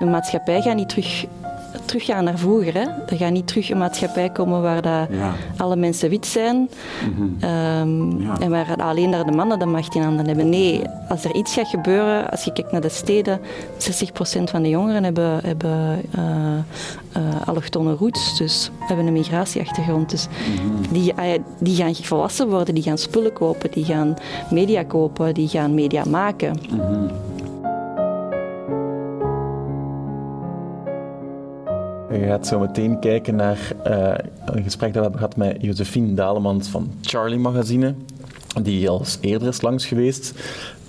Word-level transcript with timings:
De 0.00 0.06
maatschappij 0.06 0.60
gaat 0.62 0.74
niet 0.76 0.88
terug, 0.88 1.26
teruggaan 1.84 2.24
naar 2.24 2.38
vroeger. 2.38 2.74
Hè? 2.74 2.80
Er 2.80 3.16
gaat 3.16 3.30
niet 3.32 3.46
terug 3.46 3.70
een 3.70 3.78
maatschappij 3.78 4.30
komen 4.30 4.62
waar 4.62 4.82
dat 4.82 5.06
Ja. 5.10 5.32
alle 5.56 5.76
mensen 5.76 6.10
wit 6.10 6.26
zijn 6.26 6.70
ehm, 7.40 8.20
Ja. 8.22 8.38
en 8.40 8.50
waar 8.50 8.76
alleen 8.76 9.10
daar 9.10 9.24
de 9.24 9.32
mannen 9.32 9.58
de 9.58 9.66
macht 9.66 9.94
in 9.94 10.02
handen 10.02 10.26
hebben. 10.26 10.48
Nee, 10.48 10.82
als 11.08 11.24
er 11.24 11.34
iets 11.34 11.54
gaat 11.54 11.68
gebeuren, 11.68 12.30
als 12.30 12.44
je 12.44 12.52
kijkt 12.52 12.72
naar 12.72 12.80
de 12.80 12.88
steden, 12.88 13.40
60% 13.76 14.50
van 14.50 14.62
de 14.62 14.68
jongeren 14.68 15.04
hebben, 15.04 15.40
hebben 15.44 16.00
eh, 16.14 16.56
eh, 17.12 17.22
allochtone 17.48 17.94
roots, 17.94 18.38
dus 18.38 18.70
hebben 18.80 19.06
een 19.06 19.12
migratieachtergrond. 19.12 20.10
Dus 20.10 20.26
die, 20.90 21.14
ah 21.14 21.38
die 21.58 21.76
gaan 21.76 21.94
volwassen 21.94 22.48
worden, 22.48 22.74
die 22.74 22.82
gaan 22.82 22.98
spullen 22.98 23.32
kopen, 23.32 23.70
die 23.70 23.84
gaan 23.84 24.16
media 24.50 24.82
kopen, 24.82 25.34
die 25.34 25.48
gaan 25.48 25.74
media 25.74 26.04
maken. 26.08 26.58
Je 32.20 32.26
gaat 32.26 32.46
zo 32.46 32.58
meteen 32.58 32.98
kijken 32.98 33.36
naar 33.36 33.72
eh, 33.84 34.14
een 34.44 34.62
gesprek 34.62 34.92
dat 34.92 35.04
we 35.04 35.10
hebben 35.10 35.20
gehad 35.20 35.36
met 35.36 35.56
Josephine 35.60 36.14
Dalemans 36.14 36.68
van 36.68 36.90
Charlie 37.00 37.38
Magazine, 37.38 37.94
die 38.62 38.88
al 38.88 38.98
eens 38.98 39.18
eerder 39.20 39.48
is 39.48 39.60
langs 39.60 39.86
geweest, 39.86 40.34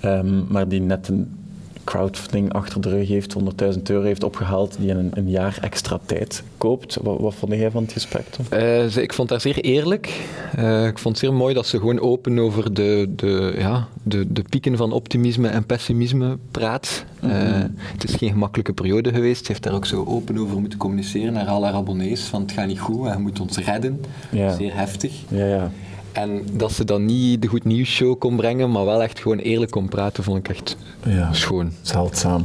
ehm, 0.00 0.52
maar 0.52 0.68
die 0.68 0.80
net 0.80 1.08
een 1.08 1.41
crowdfunding 1.84 2.52
achter 2.52 2.80
de 2.80 2.88
rug 2.88 3.08
heeft, 3.08 3.34
100.000 3.74 3.82
euro 3.82 4.02
heeft 4.04 4.24
opgehaald, 4.24 4.76
die 4.78 4.90
een, 4.90 5.10
een 5.14 5.30
jaar 5.30 5.58
extra 5.60 5.98
tijd 6.06 6.42
koopt. 6.58 6.98
Wat, 7.02 7.20
wat 7.20 7.34
vond 7.34 7.52
jij 7.52 7.70
van 7.70 7.82
het 7.82 7.92
gesprek, 7.92 8.26
Tom? 8.30 8.44
Eh, 8.50 8.96
ik 8.96 9.12
vond 9.12 9.30
haar 9.30 9.40
zeer 9.40 9.58
eerlijk. 9.58 10.20
Eh, 10.56 10.86
ik 10.86 10.98
vond 10.98 11.18
het 11.18 11.24
zeer 11.24 11.34
mooi 11.34 11.54
dat 11.54 11.66
ze 11.66 11.78
gewoon 11.78 12.00
open 12.00 12.38
over 12.38 12.74
de, 12.74 13.12
de, 13.16 13.54
ja, 13.58 13.88
de, 14.02 14.32
de 14.32 14.42
pieken 14.48 14.76
van 14.76 14.92
optimisme 14.92 15.48
en 15.48 15.66
pessimisme 15.66 16.38
praat. 16.50 17.04
Eh, 17.20 17.30
het 17.76 18.04
is 18.04 18.14
geen 18.14 18.30
gemakkelijke 18.30 18.72
periode 18.72 19.12
geweest. 19.12 19.44
Ze 19.44 19.52
heeft 19.52 19.62
daar 19.62 19.74
ook 19.74 19.86
zo 19.86 20.04
open 20.04 20.38
over 20.38 20.60
moeten 20.60 20.78
communiceren 20.78 21.32
naar 21.32 21.46
al 21.46 21.64
haar 21.64 21.74
abonnees. 21.74 22.20
Van 22.20 22.40
het 22.40 22.52
gaat 22.52 22.66
niet 22.66 22.80
goed, 22.80 23.12
je 23.12 23.18
moet 23.18 23.40
ons 23.40 23.58
redden. 23.58 24.00
Ja. 24.30 24.54
Zeer 24.56 24.76
heftig. 24.76 25.12
Ja, 25.28 25.46
ja. 25.46 25.70
En 26.12 26.42
dat 26.52 26.72
ze 26.72 26.84
dan 26.84 27.04
niet 27.04 27.42
de 27.42 27.48
goed 27.48 27.64
nieuws 27.64 27.88
show 27.88 28.18
kon 28.18 28.36
brengen, 28.36 28.70
maar 28.70 28.84
wel 28.84 29.02
echt 29.02 29.18
gewoon 29.20 29.38
eerlijk 29.38 29.70
kon 29.70 29.88
praten, 29.88 30.24
vond 30.24 30.38
ik 30.38 30.48
echt 30.48 30.76
ja. 31.06 31.32
schoon. 31.32 31.72
Zeldzaam. 31.82 32.44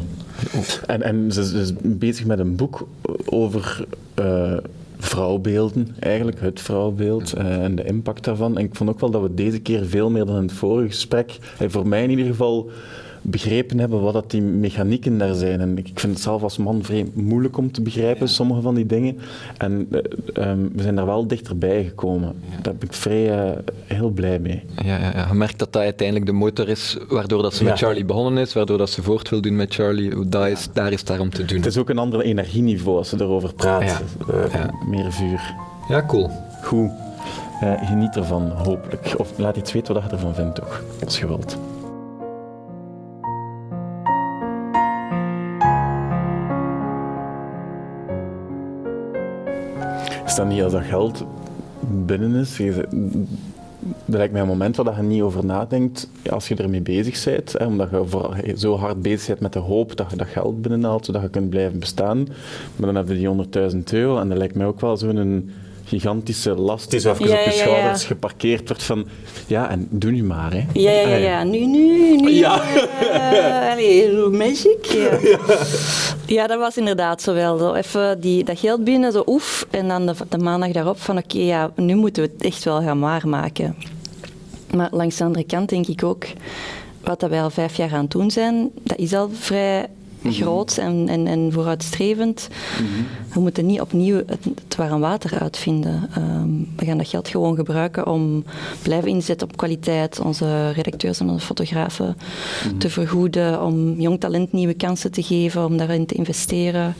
En, 0.87 1.01
en 1.01 1.31
ze 1.31 1.41
is- 1.41 1.49
ze 1.49 1.57
is 1.59 1.73
bezig 1.81 2.25
met 2.25 2.39
een 2.39 2.55
boek 2.55 2.87
over 3.25 3.85
eh, 4.13 4.57
vrouwbeelden, 4.99 5.95
eigenlijk 5.99 6.39
het 6.41 6.61
vrouwbeeld 6.61 7.33
eh, 7.33 7.63
en 7.63 7.75
de 7.75 7.83
impact 7.83 8.23
daarvan. 8.23 8.57
En 8.57 8.63
ik 8.63 8.75
vond 8.75 8.89
ook 8.89 8.99
wel 8.99 9.09
dat 9.11 9.21
we 9.21 9.33
deze 9.33 9.59
keer 9.59 9.85
veel 9.85 10.09
meer 10.09 10.25
dan 10.25 10.35
in 10.35 10.41
het 10.41 10.51
vorige 10.51 10.87
gesprek, 10.87 11.37
eh, 11.59 11.69
voor 11.69 11.87
mij 11.87 12.03
in 12.03 12.09
ieder 12.09 12.25
geval, 12.25 12.69
begrepen 13.29 13.79
hebben 13.79 14.01
wat 14.01 14.13
dat 14.13 14.31
die 14.31 14.41
mechanieken 14.41 15.17
daar 15.17 15.33
zijn. 15.33 15.61
En 15.61 15.77
ik 15.77 15.89
vind 15.93 16.13
het 16.13 16.21
zelf 16.21 16.43
als 16.43 16.57
man 16.57 16.83
vreemd 16.83 17.15
moeilijk 17.15 17.57
om 17.57 17.71
te 17.71 17.81
begrijpen, 17.81 18.29
sommige 18.29 18.61
van 18.61 18.75
die 18.75 18.85
dingen. 18.85 19.17
En 19.57 19.87
eh, 19.91 19.99
ehm, 20.43 20.59
we 20.73 20.81
zijn 20.81 20.95
daar 20.95 21.05
wel 21.05 21.27
dichterbij 21.27 21.83
gekomen. 21.83 22.33
Daar 22.61 22.75
ben 22.75 22.87
ik 22.87 22.93
vrij 22.93 23.31
eh, 23.31 23.57
heel 23.85 24.09
blij 24.09 24.39
mee. 24.39 24.63
Ja, 24.83 24.97
ja, 24.97 25.11
ja, 25.15 25.27
je 25.27 25.33
merkt 25.33 25.59
dat 25.59 25.73
dat 25.73 25.81
uiteindelijk 25.81 26.27
de 26.27 26.33
motor 26.33 26.69
is 26.69 26.97
waardoor 27.09 27.41
dat 27.41 27.53
ze 27.53 27.63
met. 27.63 27.77
Charlie 27.77 28.05
begonnen 28.05 28.41
is, 28.43 28.53
waardoor 28.53 28.77
dat 28.77 28.89
ze 28.89 29.03
voort 29.03 29.29
wil 29.29 29.41
doen 29.41 29.55
met 29.55 29.73
Charlie. 29.73 30.27
Dat 30.29 30.47
is, 30.47 30.67
daar 30.73 30.91
is 30.91 31.03
daarom 31.03 31.29
te 31.29 31.45
doen. 31.45 31.57
Het 31.57 31.65
is 31.65 31.77
ook 31.77 31.89
een 31.89 31.97
ander 31.97 32.21
energieniveau 32.21 32.97
als 32.97 33.09
ze 33.09 33.15
erover 33.19 33.53
praat. 33.53 33.83
Ja. 33.83 33.99
Eh. 34.51 34.65
Meer 34.89 35.11
vuur. 35.11 35.53
Ja, 35.89 36.05
cool. 36.05 36.29
Goed. 36.63 36.89
Geniet 37.59 38.15
ervan, 38.15 38.51
hopelijk. 38.51 39.13
Of 39.17 39.37
laat 39.37 39.57
iets 39.57 39.71
weten 39.71 39.93
wat 39.93 40.03
je 40.03 40.09
ervan 40.09 40.35
vindt, 40.35 40.55
toch? 40.55 40.83
Als 41.05 41.19
je 41.19 41.27
wilt. 41.27 41.57
Is 50.27 50.35
dat 50.35 50.47
niet 50.47 50.61
als 50.63 50.71
dat 50.71 50.83
geld 50.83 51.23
binnen 52.05 52.35
is? 52.35 52.57
Je 52.57 52.85
Dat 54.05 54.15
lijkt 54.17 54.31
mij 54.33 54.41
een 54.41 54.47
moment 54.47 54.75
waar 54.75 54.95
je 54.95 55.01
niet 55.03 55.21
over 55.21 55.45
nadenkt 55.45 56.09
als 56.29 56.47
je 56.47 56.55
ermee 56.55 56.81
bezig 56.81 57.23
bent. 57.23 57.53
Hè, 57.57 57.65
omdat 57.65 57.89
je 57.89 58.01
vooral 58.05 58.33
zo 58.55 58.77
hard 58.77 59.01
bezig 59.01 59.27
bent 59.27 59.39
met 59.39 59.53
de 59.53 59.59
hoop 59.59 59.95
dat 59.95 60.07
je 60.11 60.17
dat 60.17 60.27
geld 60.27 60.61
binnenhaalt, 60.61 61.05
zodat 61.05 61.21
je 61.21 61.29
kunt 61.29 61.49
blijven 61.49 61.79
bestaan. 61.79 62.27
Maar 62.75 62.93
dan 62.93 62.95
heb 62.95 63.07
je 63.07 63.13
die 63.13 63.69
100.000 63.71 63.77
euro 63.91 64.17
en 64.19 64.29
dat 64.29 64.37
lijkt 64.37 64.55
mij 64.55 64.65
ook 64.65 64.81
wel 64.81 64.97
zo'n 64.97 65.49
gigantische 65.85 66.55
last 66.55 66.91
die 66.91 66.99
zo 66.99 67.11
even 67.11 67.25
Ja, 67.27 67.31
op 67.31 67.37
je 67.37 67.43
ja, 67.45 67.51
ja, 67.51 67.57
ja. 67.65 67.71
schouders 67.71 68.05
geparkeerd 68.05 68.67
wordt 68.67 68.83
van 68.83 69.07
ja, 69.47 69.69
en 69.69 69.87
doe 69.89 70.11
nu 70.11 70.23
maar. 70.23 70.53
Hè. 70.53 70.65
Ja, 70.73 70.91
ja, 70.91 71.07
ja, 71.07 71.15
ja. 71.15 71.43
Nu, 71.43 71.65
nu, 71.65 72.15
nu. 72.15 72.31
Ja. 72.31 72.61
eh, 73.11 73.71
allee, 73.71 74.29
magic. 74.29 74.85
Ja. 76.27 76.47
dat 76.47 76.59
was 76.59 76.77
inderdaad 76.77 77.21
zo 77.21 77.33
wel. 77.33 77.57
Zo 77.57 77.73
even 77.73 78.19
die, 78.21 78.43
dat 78.43 78.59
geld 78.59 78.83
binnen, 78.83 79.11
zo 79.11 79.23
oef. 79.25 79.67
En 79.69 79.87
dan 79.87 80.05
de, 80.05 80.13
de 80.29 80.37
maandag 80.37 80.71
daarop 80.71 80.99
van 80.99 81.17
oké, 81.17 81.37
ja, 81.37 81.71
nu 81.75 81.95
moeten 81.95 82.23
we 82.23 82.29
het 82.33 82.43
echt 82.43 82.63
wel 82.63 82.81
gaan 82.81 82.99
waarmaken. 82.99 83.75
Maar 84.73 84.89
langs 84.91 85.17
de 85.17 85.23
andere 85.23 85.45
kant 85.45 85.69
denk 85.69 85.87
ik 85.87 86.03
ook, 86.03 86.25
wat 87.03 87.19
dat 87.19 87.29
wij 87.29 87.41
al 87.41 87.49
vijf 87.49 87.77
jaar 87.77 87.93
aan 87.93 88.01
het 88.01 88.11
doen 88.11 88.31
zijn, 88.31 88.71
dat 88.83 88.97
is 88.97 89.13
al 89.13 89.29
vrij 89.33 89.87
groot 90.31 90.77
en, 90.77 91.09
en, 91.09 91.27
en 91.27 91.51
vooruitstrevend. 91.51 92.47
We 93.33 93.39
moeten 93.39 93.65
niet 93.65 93.81
opnieuw 93.81 94.15
het, 94.15 94.45
het 94.63 94.75
warm 94.75 94.99
water 94.99 95.39
uitvinden. 95.39 96.09
Ehm, 96.15 96.49
we 96.75 96.85
gaan 96.85 96.97
dat 96.97 97.07
geld 97.07 97.27
gewoon 97.27 97.55
gebruiken 97.55 98.07
om 98.07 98.43
blijven 98.81 99.09
inzetten 99.09 99.47
op 99.47 99.57
kwaliteit, 99.57 100.19
onze 100.19 100.71
redacteurs 100.71 101.19
en 101.19 101.29
onze 101.29 101.45
fotografen 101.45 102.17
te 102.77 102.89
vergoeden, 102.89 103.63
om 103.63 103.99
jong 103.99 104.19
talent 104.19 104.51
nieuwe 104.51 104.73
kansen 104.73 105.11
te 105.11 105.23
geven, 105.23 105.65
om 105.65 105.77
daarin 105.77 106.05
te 106.05 106.15
investeren. 106.15 106.95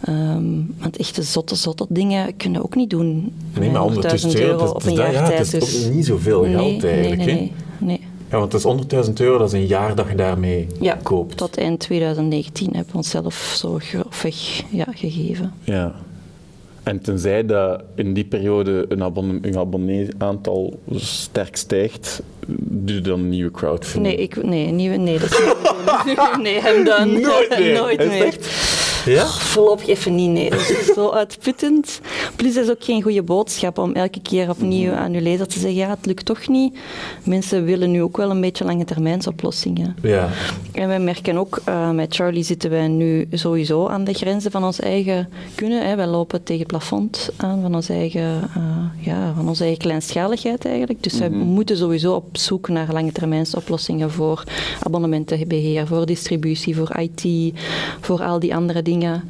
Ehm, 0.00 0.44
want 0.78 0.96
echte 0.96 1.22
zotte, 1.22 1.54
zotte 1.54 1.86
dingen 1.88 2.36
kunnen 2.36 2.60
we 2.60 2.66
ook 2.66 2.74
niet 2.74 2.90
doen. 2.90 3.32
Nee, 3.58 3.70
maar 3.70 3.82
100.000 3.82 4.40
euro, 4.40 4.66
op 4.66 4.84
een 4.84 4.94
jaar 4.94 5.12
ja, 5.12 5.26
tijd. 5.26 5.38
het 5.38 5.62
is 5.62 5.72
dus- 5.72 5.86
ook 5.86 5.92
niet 5.92 6.06
zoveel 6.06 6.42
geld 6.44 6.84
eigenlijk. 6.84 7.16
Nee, 7.16 7.16
nee. 7.16 7.26
nee. 7.26 7.52
Ja, 8.36 8.42
want 8.42 8.52
het 8.52 8.64
is 8.92 9.06
100.000 9.08 9.12
euro, 9.14 9.38
dat 9.38 9.46
is 9.46 9.52
een 9.52 9.66
jaar 9.66 9.94
dat 9.94 10.06
je 10.08 10.14
daarmee 10.14 10.66
Ja, 10.80 10.98
koopt. 11.02 11.36
tot 11.36 11.58
eind 11.58 11.80
2019 11.80 12.66
hebben 12.72 12.90
we 12.90 12.96
onszelf 12.96 13.34
zo 13.56 13.78
grofweg 13.78 14.62
ja, 14.70 14.86
gegeven. 14.94 15.54
Ja. 15.64 15.94
En 16.82 17.00
tenzij 17.00 17.46
dat 17.46 17.82
in 17.94 18.14
die 18.14 18.24
periode 18.24 18.84
een, 18.88 19.02
abonne 19.02 19.38
een 19.42 19.58
abonnee-aantal 19.58 20.80
sterk 20.94 21.56
stijgt, 21.56 22.22
doe 22.46 22.94
je 22.96 23.00
dan 23.02 23.18
een 23.18 23.28
nieuwe 23.28 23.50
crowdfunding. 23.50 24.14
Nee, 24.16 24.24
ik, 24.24 24.42
nee, 24.44 24.66
nieuwe, 24.70 24.96
nee, 24.96 25.18
dat 25.18 25.30
is 25.30 25.38
niet. 25.38 25.54
Nee, 26.42 26.60
hem 26.60 26.84
dan. 26.84 27.20
Nooit 27.20 27.58
meer. 27.58 27.74
Nooit 27.80 27.98
meer. 27.98 28.24
echt? 28.24 28.46
Ja? 29.04 29.26
Voorlopig 29.26 29.88
even 29.88 30.14
niet, 30.14 30.30
nee. 30.30 30.50
Dat 30.50 30.58
is 30.60 30.86
zo 30.94 31.10
uitputtend. 31.10 32.00
Plus, 32.36 32.54
dat 32.54 32.64
is 32.64 32.70
ook 32.70 32.84
geen 32.84 33.02
goede 33.02 33.22
boodschap 33.22 33.78
om 33.78 33.92
elke 33.92 34.20
keer 34.20 34.50
opnieuw 34.50 34.92
aan 34.92 35.12
uw 35.12 35.20
lezer 35.20 35.46
te 35.46 35.58
zeggen, 35.58 35.78
ja, 35.78 35.88
het 35.88 36.06
lukt 36.06 36.24
toch 36.24 36.48
niet. 36.48 36.78
Mensen 37.24 37.64
willen 37.64 37.90
nu 37.90 38.02
ook 38.02 38.16
wel 38.16 38.30
een 38.30 38.40
beetje 38.40 38.64
lange 38.64 38.84
termijnsoplossingen. 38.84 39.96
Ja. 40.02 40.28
En 40.72 40.88
wij 40.88 41.00
merken 41.00 41.36
ook, 41.36 41.60
eh, 41.64 41.90
met 41.90 42.14
Charlie 42.14 42.42
zitten 42.42 42.70
wij 42.70 42.88
nu 42.88 43.26
sowieso 43.30 43.86
aan 43.86 44.04
de 44.04 44.12
grenzen 44.12 44.50
van 44.50 44.64
ons 44.64 44.80
eigen 44.80 45.28
kunnen. 45.54 45.86
Hè. 45.86 45.96
Wij 45.96 46.06
lopen 46.06 46.42
tegen 46.42 46.62
het 46.62 46.70
plafond 46.70 47.30
aan 47.36 47.60
van, 47.62 47.74
ons 47.74 47.88
eigen, 47.88 48.42
eh, 48.54 49.04
ja, 49.06 49.32
van 49.36 49.48
onze 49.48 49.62
eigen 49.62 49.82
kleinschaligheid 49.82 50.64
eigenlijk. 50.64 51.02
Dus 51.02 51.18
wij 51.18 51.30
moeten 51.30 51.76
sowieso 51.76 52.14
op 52.14 52.36
zoek 52.36 52.68
naar 52.68 52.92
lange 52.92 53.12
termijnsoplossingen 53.12 54.10
voor 54.10 54.44
abonnementenbeheer, 54.82 55.86
voor 55.86 56.06
distributie, 56.06 56.76
voor 56.76 56.96
IT, 56.98 57.54
voor 58.00 58.22
al 58.22 58.38
die 58.38 58.54
andere 58.54 58.82
dingen. 58.82 59.28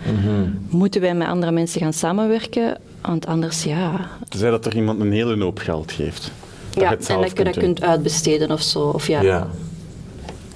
Moeten 0.68 1.00
wij 1.00 1.14
met 1.14 1.28
andere 1.28 1.52
mensen 1.52 1.80
gaan 1.80 1.92
samenwerken? 1.92 2.76
Want 3.06 3.26
anders, 3.26 3.62
ja, 3.62 4.08
Tenzij 4.28 4.50
dat 4.50 4.66
er 4.66 4.76
iemand 4.76 5.00
een 5.00 5.12
hele 5.12 5.42
hoop 5.42 5.58
geld 5.58 5.92
geeft. 5.92 6.32
Dat 6.70 6.82
ja 6.82 6.90
en 7.14 7.20
dat 7.20 7.38
je 7.38 7.44
dat 7.44 7.54
doen. 7.54 7.62
kunt 7.62 7.82
uitbesteden 7.82 8.50
of 8.50 8.62
zo. 8.62 8.80
Of 8.80 9.06
ja, 9.06 9.20
Ja. 9.20 9.48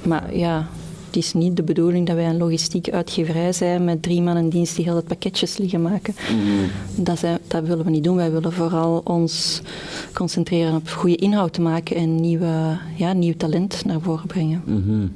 Maar 0.03 0.37
ja, 0.37 0.69
het 1.07 1.17
is 1.17 1.33
niet 1.33 1.57
de 1.57 1.63
bedoeling 1.63 2.07
dat 2.07 2.17
wij 2.17 2.27
een 2.27 2.37
logistiek 2.37 2.91
uitgeverij 2.91 3.53
zijn 3.53 3.85
met 3.85 4.03
drie 4.03 4.23
man 4.23 4.37
in 4.37 4.49
dienst 4.49 4.77
die 4.77 4.85
heel 4.85 4.97
het 4.97 5.07
pakketjes 5.07 5.57
liggen 5.57 5.83
maken. 5.83 6.15
Dat, 6.95 7.19
zijn, 7.19 7.39
dat 7.47 7.65
willen 7.65 7.85
we 7.85 7.91
niet 7.91 8.05
doen. 8.05 8.17
Wij 8.17 8.33
willen 8.33 8.53
vooral 8.53 9.01
ons 9.05 9.61
concentreren 10.13 10.75
op 10.75 10.89
goede 10.89 11.17
inhoud 11.17 11.53
te 11.53 11.61
maken 11.61 11.97
en 11.97 12.21
nieuwe, 12.21 12.79
ja, 12.97 13.13
nieuw 13.13 13.35
talent 13.37 13.85
naar 13.85 14.01
voren 14.01 14.27
brengen. 14.27 14.63
Mhm. 14.65 15.07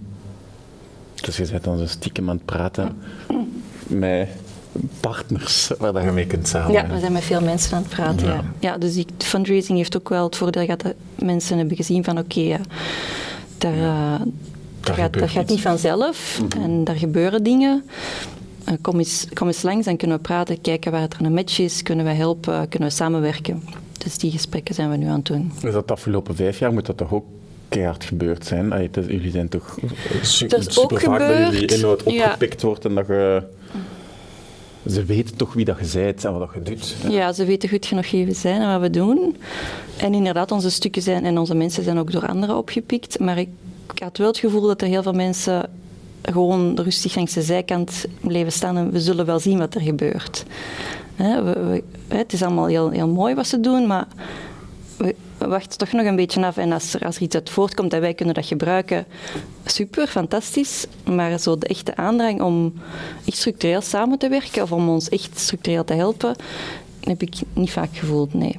Dus 1.23 1.37
je 1.37 1.47
bent 1.51 1.65
dan 1.65 1.79
zo 1.79 1.87
stiekem 1.87 2.29
aan 2.31 2.37
het 2.37 2.45
praten 2.45 2.97
met 3.87 4.29
partners 5.01 5.71
waar 5.79 6.05
je 6.05 6.11
mee 6.11 6.27
kunt 6.27 6.43
Ja, 6.43 6.49
samenwerken. 6.49 6.95
we 6.95 7.01
zijn 7.01 7.13
met 7.13 7.23
veel 7.23 7.41
mensen 7.41 7.77
aan 7.77 7.83
het 7.83 7.91
praten. 7.91 8.27
Ja. 8.27 8.45
Ja. 8.61 8.79
dus 8.79 8.95
die 8.95 9.07
fundraising 9.19 9.79
heeft 9.79 9.97
ook 9.97 10.09
wel 10.09 10.25
het 10.25 10.37
voordeel 10.37 10.67
dat 10.67 10.85
mensen 11.19 11.59
hebben 11.59 11.77
gezien 11.77 12.05
van 12.05 12.19
oké, 12.19 12.41
ja, 12.41 12.59
daar, 13.59 13.75
eh, 13.79 14.21
dat, 15.11 15.31
gaat, 15.31 15.49
niet 15.49 15.61
vanzelf 15.61 16.41
en 16.59 16.85
daar 16.85 16.97
gebeuren 16.97 17.43
dingen. 17.43 17.85
Eh, 18.65 18.75
kom, 18.81 18.99
eens, 18.99 19.27
kom 19.33 19.47
eens 19.47 19.63
langs, 19.63 19.85
dan 19.87 19.97
kunnen 19.97 20.17
we 20.17 20.23
praten, 20.23 20.61
kijken 20.61 20.93
waar 20.93 21.03
er 21.03 21.25
een 21.27 21.33
match 21.35 21.59
is, 21.59 21.83
kunnen 21.83 22.05
we 22.05 22.13
helpen, 22.13 22.69
kunnen 22.69 22.89
we 22.89 22.95
samenwerken. 22.95 23.63
Dus 23.99 24.19
die 24.19 24.31
gesprekken 24.31 24.75
zijn 24.75 24.91
we 24.91 24.97
nu 24.97 25.07
aan 25.07 25.17
het 25.17 25.27
doen. 25.27 25.53
Dus 25.61 25.73
dat 25.73 25.87
de 25.89 25.93
afgelopen 25.93 26.37
vijf 26.37 26.59
jaar 26.59 26.73
moet 26.73 26.87
dat 26.87 26.97
toch 26.97 27.13
ook 27.13 27.25
keihard 27.69 28.05
gebeurd 28.05 28.47
zijn? 28.47 28.73
Allee, 28.73 28.87
het 28.87 28.97
is- 28.97 29.07
jullie 29.07 29.31
zijn 29.31 29.49
toch 29.49 29.79
su 30.23 30.47
Dat 30.47 30.61
is 30.67 30.79
ook 30.79 30.91
super 30.91 31.01
vaak 31.01 31.19
dat 31.19 31.29
jullie 31.29 31.45
gebeurd, 31.53 31.73
inhoud 31.73 32.03
ja. 32.07 32.25
opgepikt 32.25 32.63
wordt 32.63 32.85
en 32.85 32.95
dat 32.95 33.07
je... 33.07 33.43
ze 34.89 35.05
weten 35.05 35.37
toch 35.37 35.53
wie 35.53 35.65
dat 35.65 35.79
je 35.81 35.99
bent 35.99 36.25
en 36.25 36.39
wat 36.39 36.51
je 36.55 36.63
doet. 36.63 36.97
Ja, 37.09 37.33
ze 37.33 37.45
weten 37.45 37.69
goed 37.69 37.87
genoeg 37.87 38.11
wie 38.11 38.27
we 38.27 38.35
zijn 38.35 38.61
en 38.61 38.73
wat 38.73 38.81
we 38.81 38.91
doen. 38.91 39.37
En 39.97 40.15
inderdaad, 40.15 40.51
onze 40.53 40.71
stukken 40.71 41.03
zijn 41.03 41.25
en 41.25 41.39
onze 41.39 41.55
mensen 41.55 41.85
zijn 41.85 41.99
ook 41.99 42.13
door 42.13 42.27
anderen 42.27 42.57
opgepikt. 42.57 43.19
Maar 43.19 43.39
ik, 43.39 43.49
ik 43.93 44.03
had 44.03 44.19
wel 44.19 44.27
het 44.27 44.39
gevoel 44.39 44.67
dat 44.67 44.83
er 44.83 44.89
heel 44.89 45.03
veel 45.03 45.13
mensen 45.13 45.71
gewoon 46.23 46.79
rustig 46.79 47.15
langs 47.15 47.33
de 47.33 47.43
zijkant 47.43 48.05
bleven 48.21 48.53
staan 48.53 48.77
en 48.77 48.91
we 48.91 49.01
zullen 49.01 49.27
wel 49.27 49.39
zien 49.39 49.59
wat 49.59 49.75
er 49.75 49.81
gebeurt. 49.81 50.45
Het 52.09 52.33
is 52.33 52.43
allemaal 52.43 52.67
heel, 52.67 52.91
heel 52.91 53.09
mooi 53.09 53.35
wat 53.35 53.47
ze 53.47 53.61
doen, 53.61 53.87
maar 53.87 54.07
we 54.97 55.15
wachten 55.39 55.79
toch 55.79 55.93
nog 55.93 56.07
een 56.07 56.17
beetje 56.17 56.47
af. 56.47 56.57
En 56.57 56.73
als 56.73 56.95
er, 56.95 57.07
als 57.07 57.17
er 57.17 57.23
iets 57.23 57.35
uit 57.35 57.51
voortkomt 57.51 57.93
en 57.93 58.01
wij 58.01 58.15
kunnen 58.15 58.35
dat 58.35 58.47
gebruiken, 58.47 59.07
super, 59.65 60.07
fantastisch. 60.07 60.87
Maar 61.05 61.39
zo 61.39 61.59
de 61.59 61.67
echte 61.67 61.97
aandrang 61.97 62.43
om 62.43 62.73
echt 63.27 63.37
structureel 63.37 63.81
samen 63.81 64.19
te 64.19 64.29
werken 64.29 64.63
of 64.63 64.73
om 64.73 64.89
ons 64.89 65.09
echt 65.09 65.39
structureel 65.39 65.85
te 65.85 65.95
helpen, 65.95 66.37
heb 67.01 67.23
ik 67.23 67.35
niet 67.53 67.71
vaak 67.71 67.97
gevoeld, 67.97 68.35
nee. 68.35 68.59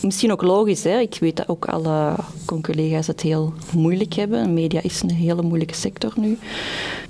Misschien 0.00 0.32
ook 0.32 0.42
logisch, 0.42 0.84
hè? 0.84 0.98
ik 0.98 1.16
weet 1.20 1.36
dat 1.36 1.48
ook 1.48 1.64
alle 1.64 2.14
collega's 2.62 3.06
het 3.06 3.20
heel 3.20 3.52
moeilijk 3.74 4.14
hebben. 4.14 4.54
Media 4.54 4.82
is 4.82 5.02
een 5.02 5.10
hele 5.10 5.42
moeilijke 5.42 5.74
sector 5.74 6.12
nu. 6.16 6.38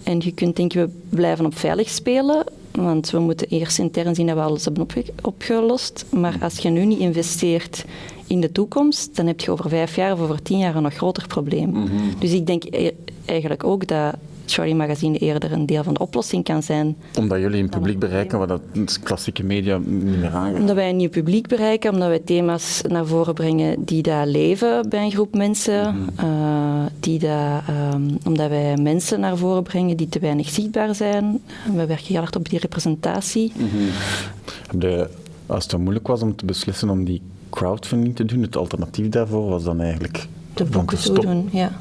En 0.02 0.20
je 0.20 0.32
kunt 0.32 0.56
denken, 0.56 0.86
we 0.86 1.16
blijven 1.16 1.46
op 1.46 1.58
veilig 1.58 1.88
spelen, 1.88 2.44
want 2.76 3.10
we 3.10 3.18
moeten 3.18 3.48
eerst 3.48 3.78
intern 3.78 4.14
zien 4.14 4.26
dat 4.26 4.36
we 4.36 4.42
alles 4.42 4.64
hebben 4.64 4.86
opgelost. 5.22 6.04
Maar 6.10 6.36
als 6.40 6.58
je 6.58 6.68
nu 6.68 6.84
niet 6.84 6.98
investeert 6.98 7.84
in 8.26 8.40
de 8.40 8.52
toekomst, 8.52 9.16
dan 9.16 9.26
heb 9.26 9.40
je 9.40 9.50
over 9.50 9.68
vijf 9.68 9.96
jaar 9.96 10.12
of 10.12 10.20
over 10.20 10.42
tien 10.42 10.58
jaar 10.58 10.76
een 10.76 10.82
nog 10.82 10.94
groter 10.94 11.26
probleem. 11.26 11.68
Mm 11.68 11.86
-hmm. 11.86 12.10
Dus 12.18 12.32
ik 12.32 12.46
denk 12.46 12.64
e- 12.70 12.90
eigenlijk 13.24 13.64
ook 13.64 13.86
dat 13.86 14.14
Charlie 14.46 14.74
Magazine 14.74 15.18
eerder 15.18 15.52
een 15.52 15.66
deel 15.66 15.82
van 15.82 15.94
de 15.94 16.00
oplossing 16.00 16.44
kan 16.44 16.62
zijn. 16.62 16.96
Omdat 17.18 17.38
jullie 17.38 17.62
een 17.62 17.68
publiek 17.68 17.98
bereiken 17.98 18.38
wat 18.38 18.48
dat 18.48 18.60
klassieke 19.02 19.44
media 19.44 19.78
niet 19.78 20.18
meer 20.18 20.30
aangaat. 20.30 20.60
Omdat 20.60 20.76
wij 20.76 20.88
een 20.90 20.96
nieuw 20.96 21.08
publiek 21.08 21.46
bereiken, 21.46 21.92
omdat 21.92 22.08
wij 22.08 22.18
thema's 22.18 22.82
naar 22.88 23.06
voren 23.06 23.34
brengen 23.34 23.84
die 23.84 24.02
daar 24.02 24.26
leven 24.26 24.88
bij 24.88 25.04
een 25.04 25.10
groep 25.10 25.34
mensen. 25.34 25.94
Mm 25.94 26.08
-hmm. 26.16 26.28
uh, 26.28 26.55
die 27.00 27.28
um, 27.28 28.18
omdat 28.24 28.48
wij 28.48 28.76
mensen 28.76 29.20
naar 29.20 29.36
voren 29.36 29.62
brengen 29.62 29.96
die 29.96 30.08
te 30.08 30.18
weinig 30.18 30.48
zichtbaar 30.50 30.94
zijn. 30.94 31.42
We 31.74 31.86
werken 31.86 32.06
heel 32.06 32.18
hard 32.18 32.36
op 32.36 32.48
die 32.48 32.58
representatie. 32.58 33.52
Mm 33.56 33.68
-hmm. 33.68 34.80
de, 34.80 35.08
als 35.46 35.62
het 35.62 35.72
zo 35.72 35.78
moeilijk 35.78 36.06
was 36.06 36.22
om 36.22 36.36
te 36.36 36.44
beslissen 36.44 36.90
om 36.90 37.04
die 37.04 37.22
crowdfunding 37.50 38.16
te 38.16 38.24
doen, 38.24 38.42
het 38.42 38.56
alternatief 38.56 39.08
daarvoor 39.08 39.48
was 39.48 39.64
dan 39.64 39.80
eigenlijk 39.80 40.26
de 40.54 40.64
boeken 40.64 40.98
te 40.98 41.12
doen, 41.12 41.48
ja. 41.52 41.72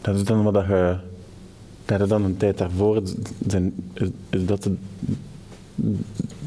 Dat 0.00 0.14
is 0.14 0.24
dan 0.24 0.42
wat 0.42 0.66
je. 0.66 0.96
Dat 1.84 2.00
je 2.00 2.06
dan 2.06 2.24
een 2.24 2.36
tijd 2.36 2.58
daarvoor. 2.58 3.02
Zijn, 3.46 3.74
is, 3.92 4.08
is 4.30 4.46
dat 4.46 4.62
de, 4.62 4.74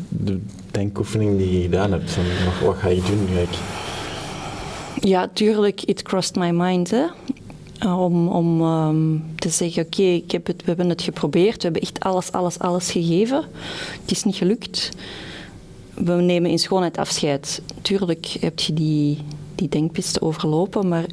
de 0.09 0.39
denkoefening 0.71 1.38
die 1.38 1.57
je 1.57 1.62
gedaan 1.62 1.91
hebt? 1.91 2.12
Van, 2.12 2.23
wat, 2.23 2.68
wat 2.68 2.75
ga 2.75 2.88
je 2.88 3.01
doen? 3.01 3.27
Ga 3.33 3.39
ik... 3.39 3.59
Ja, 5.01 5.30
tuurlijk, 5.33 5.81
it 5.81 6.01
crossed 6.01 6.36
my 6.36 6.50
mind. 6.50 6.92
Hè? 6.92 7.06
Om, 7.94 8.27
om 8.27 8.62
um, 8.62 9.24
te 9.36 9.50
zeggen: 9.50 9.83
Oké, 9.86 10.21
okay, 10.24 10.42
we 10.44 10.63
hebben 10.65 10.89
het 10.89 11.01
geprobeerd, 11.01 11.56
we 11.56 11.63
hebben 11.63 11.81
echt 11.81 12.00
alles, 12.00 12.31
alles, 12.31 12.59
alles 12.59 12.92
gegeven. 12.92 13.45
Het 14.01 14.12
is 14.12 14.24
niet 14.24 14.36
gelukt. 14.36 14.89
We 15.94 16.13
nemen 16.13 16.50
in 16.50 16.59
schoonheid 16.59 16.98
afscheid. 16.98 17.62
Tuurlijk 17.81 18.25
heb 18.25 18.59
je 18.59 18.74
die, 18.74 19.18
die 19.56 19.69
denkpiste 19.69 20.21
overlopen, 20.21 20.88
maar 20.88 21.06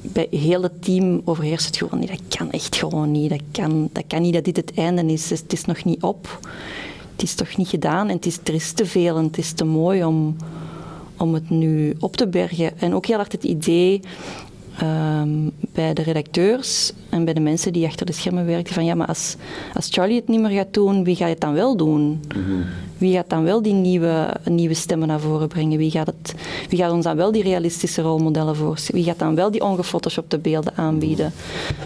bij 0.00 0.26
het 0.30 0.40
hele 0.40 0.70
team 0.80 1.22
overheerst 1.24 1.66
het 1.66 1.76
gewoon 1.76 1.98
niet. 1.98 2.08
Dat 2.08 2.36
kan 2.36 2.50
echt 2.50 2.76
gewoon 2.76 3.10
niet. 3.10 3.30
Dat 3.30 3.42
kan, 3.52 3.88
dat 3.92 4.04
kan 4.06 4.22
niet 4.22 4.34
dat 4.34 4.44
dit 4.44 4.56
het 4.56 4.72
einde 4.74 5.12
is. 5.12 5.30
Het 5.30 5.52
is 5.52 5.64
nog 5.64 5.84
niet 5.84 6.02
op. 6.02 6.38
Het 7.12 7.22
is 7.22 7.34
toch 7.34 7.56
niet 7.56 7.68
gedaan 7.68 8.08
en 8.08 8.16
het 8.16 8.26
is, 8.26 8.38
er 8.44 8.54
is 8.54 8.72
te 8.72 8.86
veel 8.86 9.16
en 9.16 9.24
het 9.24 9.38
is 9.38 9.52
te 9.52 9.64
mooi 9.64 10.04
om, 10.04 10.36
om 11.20 11.34
het 11.34 11.50
nu 11.50 11.94
op 11.98 12.16
te 12.16 12.28
bergen. 12.28 12.80
En 12.80 12.94
ook 12.94 13.06
heel 13.06 13.16
hard 13.16 13.32
het 13.32 13.44
idee 13.44 14.00
um, 14.82 15.50
bij 15.72 15.94
de 15.94 16.02
redacteurs 16.02 16.92
en 17.08 17.24
bij 17.24 17.34
de 17.34 17.40
mensen 17.40 17.72
die 17.72 17.86
achter 17.86 18.06
de 18.06 18.12
schermen 18.12 18.46
werken 18.46 18.74
van 18.74 18.84
ja, 18.84 18.94
maar 18.94 19.06
als, 19.06 19.36
als 19.74 19.88
Charlie 19.90 20.16
het 20.16 20.28
niet 20.28 20.40
meer 20.40 20.50
gaat 20.50 20.74
doen, 20.74 21.04
wie 21.04 21.16
gaat 21.16 21.28
het 21.28 21.40
dan 21.40 21.52
wel 21.52 21.76
doen? 21.76 22.20
Mm-hmm. 22.36 22.64
Wie 22.98 23.14
gaat 23.14 23.30
dan 23.30 23.44
wel 23.44 23.62
die 23.62 23.72
nieuwe, 23.72 24.36
nieuwe 24.44 24.74
stemmen 24.74 25.08
naar 25.08 25.20
voren 25.20 25.48
brengen? 25.48 25.78
Wie 25.78 25.90
gaat, 25.90 26.06
het, 26.06 26.34
wie 26.68 26.78
gaat 26.78 26.92
ons 26.92 27.04
dan 27.04 27.16
wel 27.16 27.32
die 27.32 27.42
realistische 27.42 28.02
rolmodellen 28.02 28.56
voorstellen? 28.56 29.00
Wie 29.00 29.10
gaat 29.10 29.18
dan 29.18 29.34
wel 29.34 29.50
die 29.50 29.64
ongefotoshopte 29.64 30.38
beelden 30.38 30.76
aanbieden? 30.76 31.32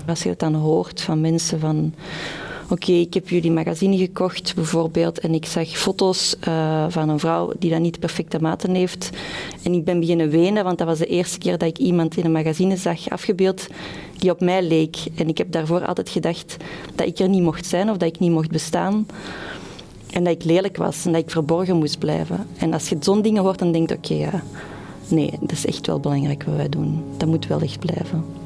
Als 0.06 0.22
je 0.22 0.28
het 0.28 0.38
dan 0.38 0.54
hoort 0.54 1.00
van 1.00 1.20
mensen 1.20 1.60
van 1.60 1.94
oké, 2.68 2.92
ik 2.92 3.14
heb 3.14 3.28
jullie 3.28 3.50
magazine 3.50 3.96
gekocht 3.96 4.54
bijvoorbeeld 4.54 5.18
en 5.18 5.34
ik 5.34 5.46
zag 5.46 5.68
foto's 5.68 6.36
uh, 6.48 6.84
van 6.88 7.08
een 7.08 7.18
vrouw 7.18 7.52
die 7.58 7.70
dan 7.70 7.82
niet 7.82 7.98
perfecte 7.98 8.40
maten 8.40 8.74
heeft. 8.74 9.10
En 9.62 9.72
ik 9.72 9.84
ben 9.84 10.00
beginnen 10.00 10.30
wenen, 10.30 10.64
want 10.64 10.78
dat 10.78 10.86
was 10.86 10.98
de 10.98 11.06
eerste 11.06 11.38
keer 11.38 11.58
dat 11.58 11.68
ik 11.68 11.78
iemand 11.78 12.16
in 12.16 12.24
een 12.24 12.32
magazine 12.32 12.76
zag 12.76 13.08
afgebeeld 13.10 13.66
die 14.18 14.30
op 14.30 14.40
mij 14.40 14.62
leek. 14.62 14.96
En 15.14 15.28
ik 15.28 15.38
heb 15.38 15.52
daarvoor 15.52 15.86
altijd 15.86 16.08
gedacht 16.08 16.56
dat 16.94 17.06
ik 17.06 17.18
er 17.18 17.28
niet 17.28 17.42
mocht 17.42 17.66
zijn 17.66 17.90
of 17.90 17.96
dat 17.96 18.08
ik 18.08 18.18
niet 18.18 18.30
mocht 18.30 18.50
bestaan. 18.50 19.06
En 20.10 20.24
dat 20.24 20.32
ik 20.32 20.44
lelijk 20.44 20.76
was 20.76 21.04
en 21.04 21.12
dat 21.12 21.22
ik 21.22 21.30
verborgen 21.30 21.76
moest 21.76 21.98
blijven. 21.98 22.46
En 22.58 22.72
als 22.72 22.88
je 22.88 22.96
zo'n 23.00 23.22
dingen 23.22 23.42
hoort, 23.42 23.58
dan 23.58 23.72
denk 23.72 23.88
je, 23.88 23.96
oké, 23.96 24.14
ja, 24.14 24.42
nee, 25.08 25.30
dat 25.40 25.52
is 25.52 25.66
echt 25.66 25.86
wel 25.86 26.00
belangrijk 26.00 26.42
wat 26.42 26.56
wij 26.56 26.68
doen. 26.68 27.04
Dat 27.16 27.28
moet 27.28 27.46
wel 27.46 27.60
echt 27.60 27.78
blijven. 27.78 28.43